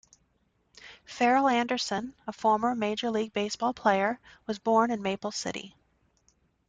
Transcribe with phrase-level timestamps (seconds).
[1.05, 5.75] Ferrell Anderson, a former Major League Baseball player, was born in Maple City.